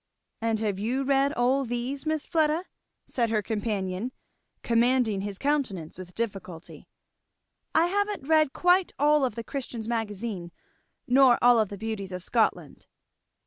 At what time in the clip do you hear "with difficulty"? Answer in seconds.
5.99-6.87